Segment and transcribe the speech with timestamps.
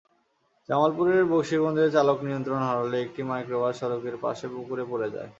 [0.69, 5.29] জামালপুরের বকশিগঞ্জে চালক নিয়ন্ত্রণ হারালে একটি মাইক্রোবাস সড়কের পাশে পুকুরে পড়ে যায়।